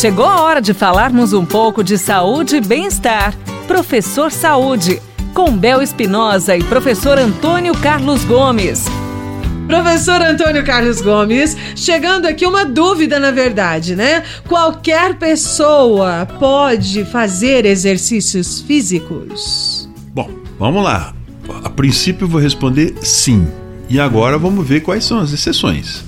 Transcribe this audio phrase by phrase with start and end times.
[0.00, 3.36] Chegou a hora de falarmos um pouco de saúde e bem-estar.
[3.66, 4.98] Professor Saúde,
[5.34, 8.86] com Bel Espinosa e professor Antônio Carlos Gomes.
[9.66, 14.24] Professor Antônio Carlos Gomes, chegando aqui uma dúvida, na verdade, né?
[14.48, 19.86] Qualquer pessoa pode fazer exercícios físicos?
[20.14, 21.12] Bom, vamos lá.
[21.62, 23.46] A princípio eu vou responder sim.
[23.86, 26.02] E agora vamos ver quais são as exceções.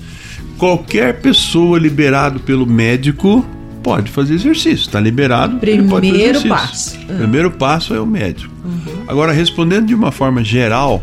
[0.57, 3.45] Qualquer pessoa liberado pelo médico
[3.83, 5.59] pode fazer exercício, está liberado.
[5.59, 6.99] Primeiro passo.
[6.99, 8.55] Primeiro passo é o médico.
[8.65, 9.05] Uhum.
[9.09, 11.03] Agora, respondendo de uma forma geral,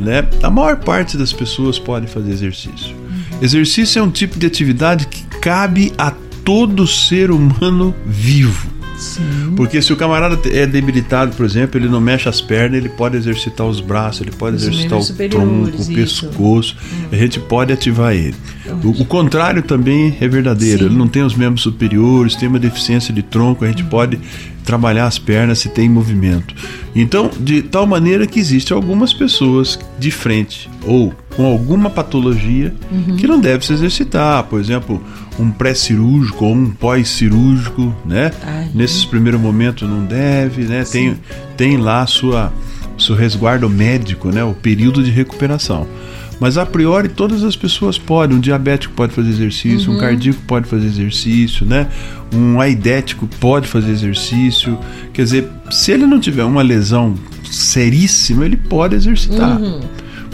[0.00, 0.26] né?
[0.42, 2.94] A maior parte das pessoas pode fazer exercício.
[3.40, 6.12] Exercício é um tipo de atividade que cabe a
[6.44, 8.75] todo ser humano vivo.
[8.96, 9.52] Sim.
[9.56, 13.16] Porque se o camarada é debilitado, por exemplo, ele não mexe as pernas, ele pode
[13.16, 17.08] exercitar os braços, ele pode os exercitar o tronco, o pescoço, hum.
[17.12, 18.34] a gente pode ativar ele.
[18.82, 20.84] O, o, contrário também é verdadeiro, Sim.
[20.86, 23.88] ele não tem os membros superiores, tem uma deficiência de tronco, a gente hum.
[23.88, 24.18] pode
[24.64, 26.54] trabalhar as pernas se tem movimento.
[26.94, 33.16] Então, de tal maneira que existe algumas pessoas de frente ou com alguma patologia uhum.
[33.16, 35.02] que não deve se exercitar, por exemplo,
[35.38, 38.32] um pré-cirúrgico ou um pós-cirúrgico, né?
[38.42, 40.82] Ai, Nesses primeiros momentos não deve, né?
[40.90, 41.16] Tem,
[41.56, 42.52] tem lá sua
[42.98, 44.42] seu resguardo médico, né?
[44.42, 45.86] O período de recuperação.
[46.40, 48.36] Mas a priori todas as pessoas podem.
[48.36, 49.96] Um diabético pode fazer exercício, uhum.
[49.96, 51.86] um cardíaco pode fazer exercício, né?
[52.32, 54.78] Um aidético pode fazer exercício.
[55.12, 57.14] Quer dizer, se ele não tiver uma lesão
[57.50, 59.60] seríssima, ele pode exercitar.
[59.60, 59.80] Uhum.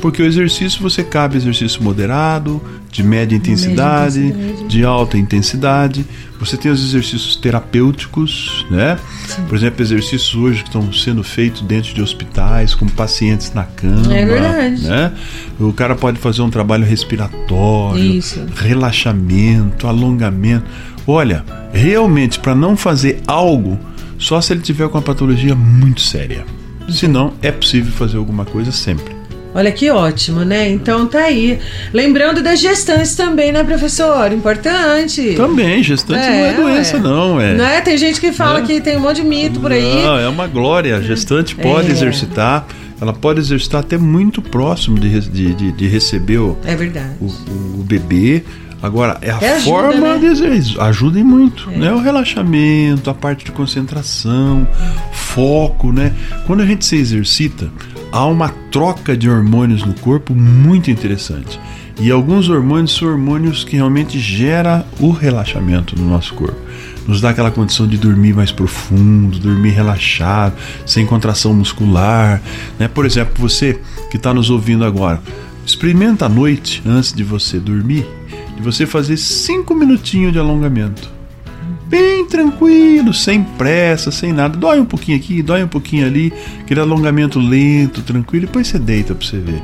[0.02, 6.04] Porque o exercício você cabe exercício moderado, de média intensidade, média intensidade, de alta intensidade.
[6.40, 8.98] Você tem os exercícios terapêuticos, né?
[9.28, 9.44] Sim.
[9.44, 14.12] Por exemplo, exercícios hoje que estão sendo feitos dentro de hospitais, com pacientes na cama.
[14.12, 14.82] É verdade.
[14.82, 15.12] Né?
[15.60, 18.44] O cara pode fazer um trabalho respiratório, Isso.
[18.56, 20.64] relaxamento, alongamento.
[21.06, 23.78] Olha, realmente, para não fazer algo,
[24.18, 26.44] só se ele tiver com uma patologia muito séria.
[26.88, 29.21] Senão, é possível fazer alguma coisa sempre.
[29.54, 30.70] Olha que ótimo, né?
[30.70, 31.58] Então tá aí.
[31.92, 34.32] Lembrando das gestantes também, né, professor?
[34.32, 35.34] Importante.
[35.34, 37.00] Também, gestante é, não é doença, é.
[37.00, 37.40] não.
[37.40, 37.54] É.
[37.54, 37.80] Não é?
[37.80, 38.62] Tem gente que fala é.
[38.62, 40.02] que tem um monte de mito por aí.
[40.02, 40.96] Não, é uma glória.
[40.96, 41.92] A gestante pode é.
[41.92, 42.66] exercitar.
[43.00, 47.16] Ela pode exercitar até muito próximo de, de, de, de receber o, é verdade.
[47.20, 47.26] o,
[47.80, 48.44] o bebê.
[48.80, 50.18] Agora, é a é forma ajuda, né?
[50.18, 50.80] de exercício.
[50.80, 51.70] Ajudem muito.
[51.70, 51.76] É.
[51.76, 51.92] Né?
[51.92, 54.66] O relaxamento, a parte de concentração,
[55.12, 56.12] foco, né?
[56.46, 57.70] Quando a gente se exercita,
[58.12, 61.58] há uma troca de hormônios no corpo muito interessante.
[61.98, 66.56] E alguns hormônios são hormônios que realmente geram o relaxamento no nosso corpo.
[67.06, 70.54] Nos dá aquela condição de dormir mais profundo, dormir relaxado,
[70.86, 72.40] sem contração muscular.
[72.78, 72.86] Né?
[72.86, 73.80] Por exemplo, você
[74.10, 75.20] que está nos ouvindo agora,
[75.66, 78.06] experimenta à noite, antes de você dormir,
[78.54, 81.21] de você fazer cinco minutinhos de alongamento
[81.92, 84.56] bem tranquilo, sem pressa, sem nada.
[84.56, 89.14] Dói um pouquinho aqui, dói um pouquinho ali, aquele alongamento lento, tranquilo, depois você deita
[89.14, 89.62] para você ver.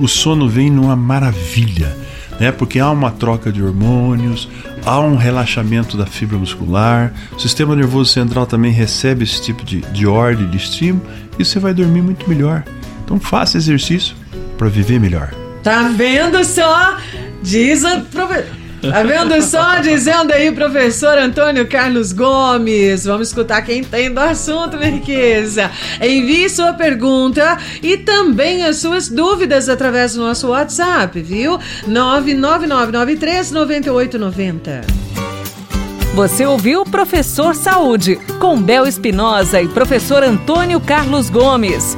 [0.00, 1.96] O sono vem numa maravilha,
[2.40, 2.50] né?
[2.50, 4.48] Porque há uma troca de hormônios,
[4.84, 9.80] há um relaxamento da fibra muscular, o sistema nervoso central também recebe esse tipo de,
[9.80, 11.06] de ordem, de estímulo,
[11.38, 12.64] e você vai dormir muito melhor.
[13.04, 14.16] Então faça exercício
[14.56, 15.32] para viver melhor.
[15.62, 16.96] Tá vendo só?
[17.40, 18.02] Diz a.
[18.80, 19.80] Tá vendo só?
[19.80, 23.04] Dizendo aí, professor Antônio Carlos Gomes.
[23.04, 25.70] Vamos escutar quem tem do assunto, minha riqueza.
[26.00, 31.58] Envie sua pergunta e também as suas dúvidas através do nosso WhatsApp, viu?
[31.88, 34.84] 999939890.
[36.14, 41.96] Você ouviu Professor Saúde, com Bel Espinosa e professor Antônio Carlos Gomes.